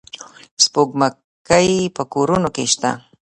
سپوږمکۍ 0.63 1.69
په 1.95 2.03
کورونو 2.13 2.47
کې 2.55 2.63
شته. 2.73 2.91